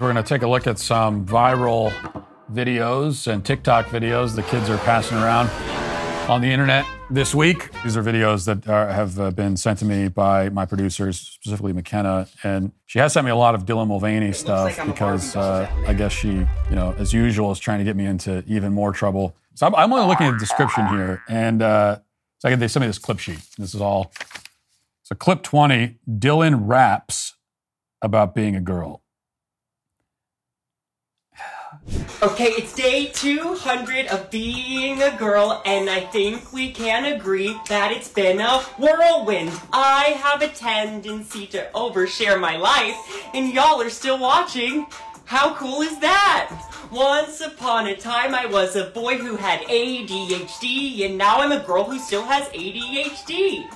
[0.00, 1.92] We're going to take a look at some viral
[2.52, 5.48] videos and TikTok videos the kids are passing around
[6.28, 7.70] on the internet this week.
[7.84, 11.72] These are videos that are, have uh, been sent to me by my producers, specifically
[11.72, 15.70] McKenna, and she has sent me a lot of Dylan Mulvaney stuff like because uh,
[15.86, 18.90] I guess she, you know, as usual, is trying to get me into even more
[18.90, 19.36] trouble.
[19.54, 22.00] So I'm, I'm only looking at the description here, and uh,
[22.38, 23.38] so I get they sent me this clip sheet.
[23.58, 24.12] This is all.
[25.04, 27.36] So clip 20, Dylan raps
[28.02, 29.03] about being a girl.
[32.22, 37.92] Okay, it's day 200 of being a girl, and I think we can agree that
[37.92, 39.52] it's been a whirlwind.
[39.72, 42.96] I have a tendency to overshare my life,
[43.34, 44.86] and y'all are still watching.
[45.26, 46.50] How cool is that?
[46.90, 51.64] Once upon a time, I was a boy who had ADHD, and now I'm a
[51.64, 53.66] girl who still has ADHD.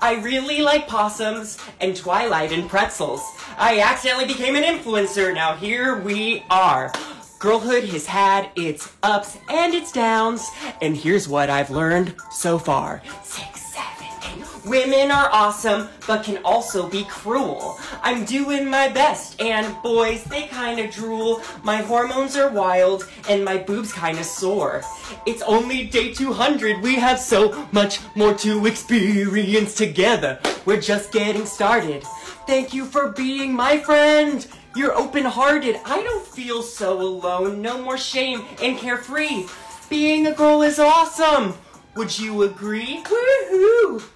[0.00, 3.22] I really like possums and Twilight and pretzels.
[3.56, 5.34] I accidentally became an influencer.
[5.34, 6.92] Now here we are.
[7.38, 10.50] Girlhood has had its ups and its downs,
[10.82, 13.00] and here's what I've learned so far.
[13.22, 14.66] Six, seven, eight.
[14.66, 17.78] Women are awesome, but can also be cruel.
[18.02, 21.40] I'm doing my best, and boys, they kinda drool.
[21.62, 24.82] My hormones are wild, and my boobs kinda sore.
[25.24, 30.40] It's only day 200, we have so much more to experience together.
[30.64, 32.02] We're just getting started.
[32.48, 34.44] Thank you for being my friend.
[34.78, 35.80] You're open hearted.
[35.84, 37.60] I don't feel so alone.
[37.60, 39.46] No more shame and carefree.
[39.90, 41.54] Being a girl is awesome.
[41.96, 43.02] Would you agree?
[43.02, 44.08] Woohoo!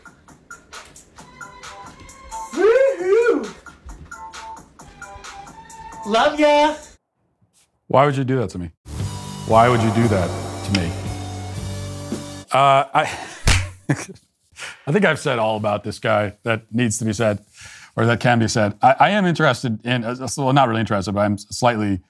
[2.52, 3.55] Woohoo!
[6.06, 6.77] Love ya!
[7.88, 8.70] Why would you do that to me?
[9.48, 10.30] Why would you do that
[10.66, 10.92] to me?
[12.52, 13.18] Uh, I,
[14.86, 17.44] I think I've said all about this guy that needs to be said,
[17.96, 18.76] or that can be said.
[18.82, 22.00] I, I am interested in, uh, well, not really interested, but I'm slightly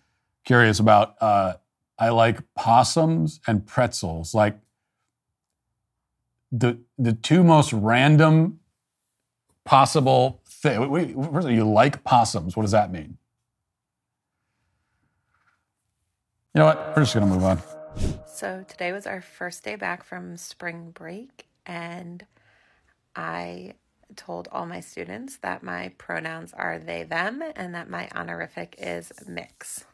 [0.44, 1.14] curious about.
[1.20, 1.54] Uh,
[1.98, 4.58] I like possums and pretzels, like
[6.50, 8.60] the the two most random
[9.64, 10.90] possible thing.
[10.90, 12.56] Wait, first of all, you like possums?
[12.56, 13.18] What does that mean?
[16.54, 16.96] You know what?
[16.96, 17.62] We're just gonna move on.
[18.26, 22.26] So today was our first day back from spring break, and
[23.14, 23.74] I
[24.16, 29.12] told all my students that my pronouns are they, them, and that my honorific is
[29.26, 29.84] mix.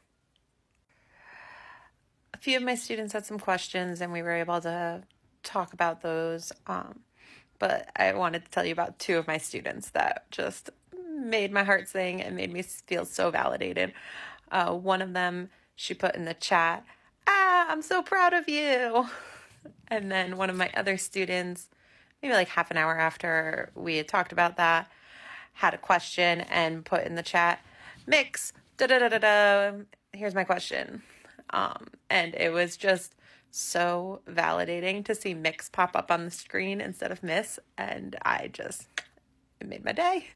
[2.34, 5.02] A few of my students had some questions, and we were able to
[5.42, 6.52] talk about those.
[6.66, 7.00] Um,
[7.58, 10.70] but I wanted to tell you about two of my students that just
[11.18, 13.92] made my heart sing and made me feel so validated.
[14.50, 16.84] Uh, one of them, she put in the chat,
[17.26, 19.06] ah, I'm so proud of you.
[19.90, 21.68] And then one of my other students,
[22.22, 24.90] maybe like half an hour after we had talked about that,
[25.54, 27.60] had a question and put in the chat,
[28.06, 29.72] mix, da da da da da.
[30.12, 31.02] Here's my question.
[31.50, 33.14] Um, and it was just
[33.50, 37.58] so validating to see mix pop up on the screen instead of miss.
[37.76, 38.88] And I just,
[39.60, 40.28] it made my day.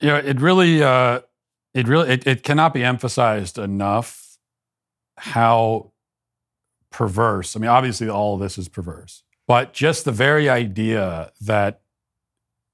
[0.00, 1.20] Yeah, it really, uh,
[1.74, 4.38] it really, it, it cannot be emphasized enough
[5.16, 5.92] how
[6.90, 7.54] perverse.
[7.54, 11.82] I mean, obviously, all of this is perverse, but just the very idea that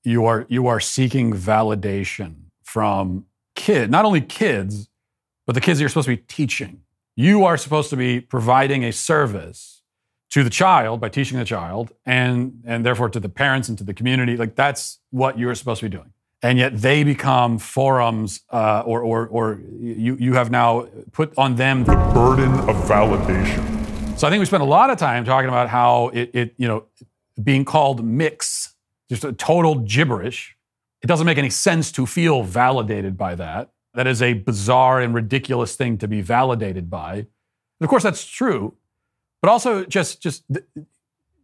[0.05, 3.25] you are you are seeking validation from
[3.57, 4.89] kid, not only kids,
[5.45, 6.83] but the kids you're supposed to be teaching.
[7.17, 9.83] You are supposed to be providing a service
[10.31, 13.83] to the child by teaching the child, and and therefore to the parents and to
[13.83, 14.37] the community.
[14.37, 16.13] Like that's what you're supposed to be doing
[16.43, 21.57] and yet they become forums uh, or, or, or you, you have now put on
[21.57, 23.78] them the burden of validation.
[24.19, 26.69] So i think we spent a lot of time talking about how it, it you
[26.69, 26.85] know
[27.43, 28.75] being called mix
[29.09, 30.57] just a total gibberish
[31.03, 33.71] it doesn't make any sense to feel validated by that.
[33.95, 37.15] That is a bizarre and ridiculous thing to be validated by.
[37.15, 37.27] And
[37.81, 38.75] of course that's true
[39.41, 40.65] but also just just th-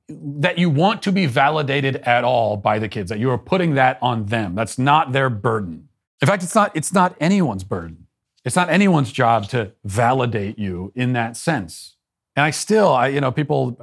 [0.09, 3.75] that you want to be validated at all by the kids that you are putting
[3.75, 4.55] that on them.
[4.55, 5.89] That's not their burden.
[6.21, 8.07] In fact it's not it's not anyone's burden.
[8.45, 11.97] It's not anyone's job to validate you in that sense
[12.37, 13.79] and i still i you know people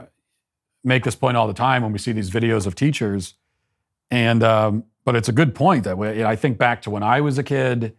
[0.83, 3.35] make this point all the time when we see these videos of teachers
[4.09, 7.21] and um, but it's a good point that way i think back to when i
[7.21, 7.95] was a kid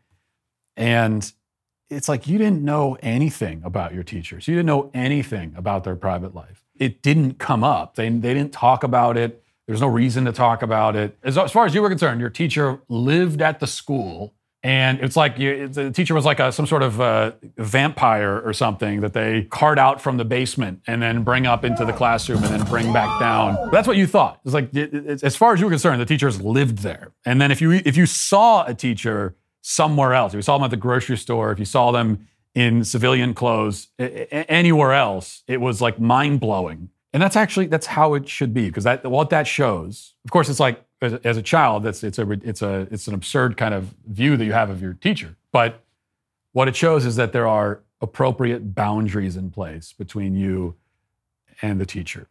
[0.77, 1.33] and
[1.91, 5.97] it's like you didn't know anything about your teachers you didn't know anything about their
[5.97, 7.95] private life it didn't come up.
[7.95, 9.43] They, they didn't talk about it.
[9.67, 11.17] There's no reason to talk about it.
[11.23, 15.17] As, as far as you were concerned, your teacher lived at the school, and it's
[15.17, 19.13] like you, the teacher was like a, some sort of uh, vampire or something that
[19.13, 22.65] they cart out from the basement and then bring up into the classroom and then
[22.69, 23.71] bring back down.
[23.73, 24.41] That's what you thought.
[24.45, 27.13] It's like it, it, as far as you were concerned, the teachers lived there.
[27.27, 30.65] And then if you if you saw a teacher somewhere else, if you saw them
[30.65, 35.81] at the grocery store, if you saw them in civilian clothes anywhere else, it was
[35.81, 36.91] like mind blowing.
[37.13, 40.15] And that's actually that's how it should be because that what that shows.
[40.25, 43.57] Of course, it's like as, a child, that's it's a it's a it's an absurd
[43.57, 45.37] kind of view that you have of your teacher.
[45.51, 45.83] But
[46.53, 50.77] what it shows is that there are appropriate boundaries in place between you
[51.61, 52.29] and the teacher.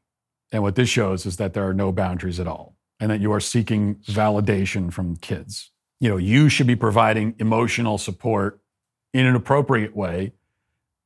[0.51, 3.31] And what this shows is that there are no boundaries at all and that you
[3.31, 5.71] are seeking validation from kids.
[5.99, 8.59] You know, you should be providing emotional support
[9.13, 10.33] in an appropriate way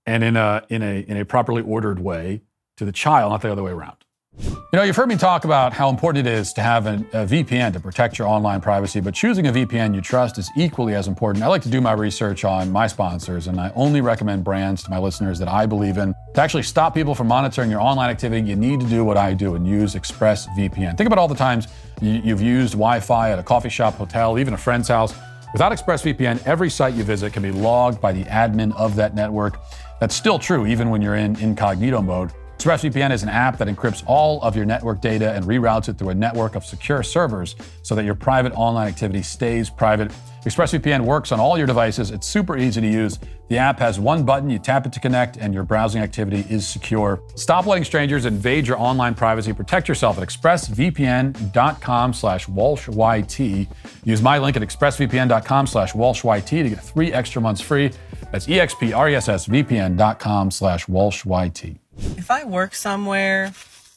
[0.06, 2.42] and in a in a in a properly ordered way
[2.78, 4.05] to the child, not the other way around.
[4.38, 7.26] You know, you've heard me talk about how important it is to have an, a
[7.26, 11.08] VPN to protect your online privacy, but choosing a VPN you trust is equally as
[11.08, 11.46] important.
[11.46, 14.90] I like to do my research on my sponsors, and I only recommend brands to
[14.90, 16.14] my listeners that I believe in.
[16.34, 19.34] To actually stop people from monitoring your online activity, you need to do what I
[19.34, 20.98] do and use ExpressVPN.
[20.98, 21.70] Think about all the times
[22.02, 25.16] you, you've used Wi Fi at a coffee shop, hotel, even a friend's house.
[25.54, 29.58] Without ExpressVPN, every site you visit can be logged by the admin of that network.
[30.02, 32.34] That's still true even when you're in incognito mode.
[32.66, 36.10] ExpressVPN is an app that encrypts all of your network data and reroutes it through
[36.10, 40.12] a network of secure servers so that your private online activity stays private.
[40.46, 42.10] ExpressVPN works on all your devices.
[42.10, 43.20] It's super easy to use.
[43.50, 46.68] The app has one button, you tap it to connect, and your browsing activity is
[46.68, 47.22] secure.
[47.36, 49.54] Stop letting strangers invade your online privacy.
[49.54, 53.68] Protect yourself at expressvpn.com slash walshyt.
[54.04, 57.92] Use my link at expressvpn.com slash walshyt to get three extra months free.
[58.32, 61.78] That's expressvpn.com slash walshyt.
[61.98, 63.54] If I work somewhere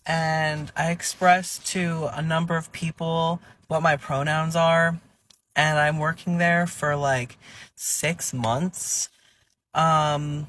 [0.06, 5.00] and I express to a number of people what my pronouns are,
[5.56, 7.36] and I'm working there for like
[7.74, 9.08] six months,
[9.74, 10.48] um,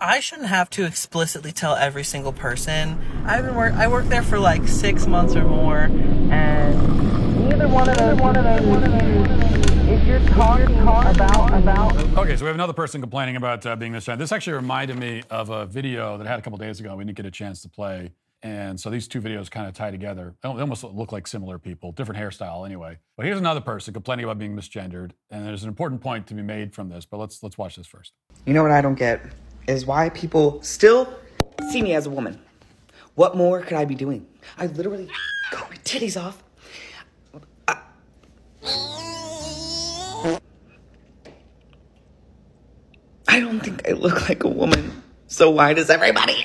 [0.00, 3.00] I shouldn't have to explicitly tell every single person.
[3.24, 3.72] I've been work.
[3.74, 5.90] I worked there for like six months or more,
[6.30, 8.20] and neither one of those.
[8.20, 9.47] One of those.
[10.08, 13.92] If you're talking about about Okay, so we have another person complaining about uh, being
[13.92, 14.16] misgendered.
[14.16, 16.96] This actually reminded me of a video that I had a couple days ago.
[16.96, 18.12] We didn't get a chance to play.
[18.42, 20.34] And so these two videos kind of tie together.
[20.42, 22.96] They almost look like similar people, different hairstyle anyway.
[23.18, 25.10] But here's another person complaining about being misgendered.
[25.30, 27.86] And there's an important point to be made from this, but let's let's watch this
[27.86, 28.14] first.
[28.46, 29.20] You know what I don't get
[29.66, 31.18] is why people still
[31.70, 32.40] see me as a woman.
[33.14, 34.26] What more could I be doing?
[34.56, 35.10] I literally
[35.50, 36.42] got my titties off.
[43.88, 45.02] I look like a woman.
[45.28, 46.44] So why does everybody?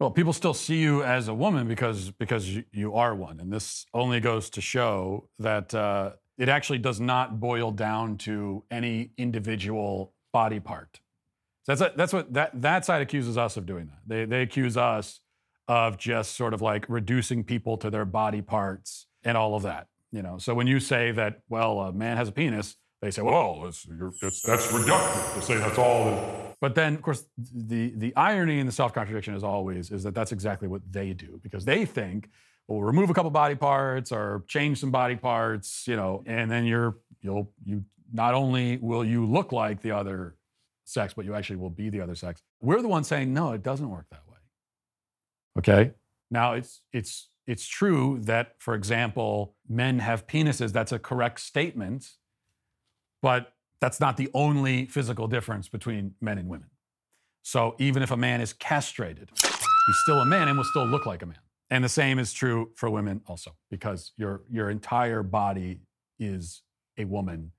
[0.00, 3.52] Well, people still see you as a woman because because you, you are one, and
[3.52, 9.12] this only goes to show that uh, it actually does not boil down to any
[9.16, 11.00] individual body part.
[11.62, 14.00] So that's that's what that that side accuses us of doing that.
[14.04, 15.20] They they accuse us
[15.68, 19.86] of just sort of like reducing people to their body parts and all of that.
[20.10, 23.20] You know, so when you say that, well, a man has a penis, they say,
[23.22, 26.04] well, it's, you're, it's, that's reductive to say that's all.
[26.06, 30.04] that- But then, of course, the the irony and the self contradiction, as always, is
[30.04, 32.30] that that's exactly what they do because they think,
[32.68, 36.48] well, we'll remove a couple body parts or change some body parts, you know, and
[36.50, 40.36] then you're you'll you not only will you look like the other
[40.84, 42.42] sex, but you actually will be the other sex.
[42.60, 44.38] We're the ones saying no, it doesn't work that way.
[45.58, 45.92] Okay.
[46.30, 50.70] Now it's it's it's true that, for example, men have penises.
[50.72, 52.08] That's a correct statement,
[53.22, 56.68] but that's not the only physical difference between men and women.
[57.42, 61.06] So even if a man is castrated, he's still a man and will still look
[61.06, 61.38] like a man.
[61.70, 65.80] And the same is true for women also, because your your entire body
[66.18, 66.62] is
[66.98, 67.52] a woman,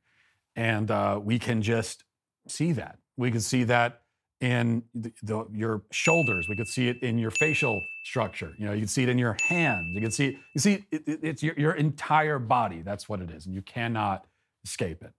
[0.56, 2.04] and uh, we can just
[2.48, 3.00] see that.
[3.18, 4.02] We can see that
[4.40, 6.48] in the, the, your shoulders.
[6.48, 8.54] We could see it in your facial structure.
[8.60, 9.88] You know, you can see it in your hands.
[9.96, 10.38] You can see.
[10.54, 12.84] You see, it, it- it's your, your entire body.
[12.84, 14.26] That's what it is, and you cannot
[14.64, 15.12] escape it.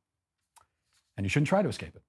[1.16, 2.02] And you shouldn't try to escape it.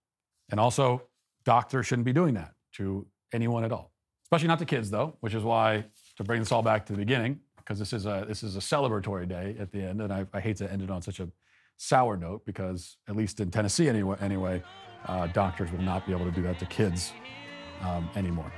[0.50, 1.04] And also,
[1.44, 3.92] doctors shouldn't be doing that to anyone at all,
[4.26, 5.18] especially not to kids, though.
[5.20, 5.86] Which is why
[6.18, 8.60] to bring this all back to the beginning, because this is a this is a
[8.60, 11.30] celebratory day at the end, and I, I hate to end it on such a
[11.78, 14.64] sour note because at least in Tennessee anyway, anyway,
[15.08, 17.12] uh, doctors will not be able to do that to kids
[17.82, 18.52] um, anymore.